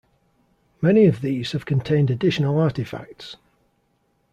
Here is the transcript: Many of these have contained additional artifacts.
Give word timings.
Many 0.81 1.05
of 1.05 1.21
these 1.21 1.51
have 1.51 1.67
contained 1.67 2.09
additional 2.09 2.57
artifacts. 2.57 3.35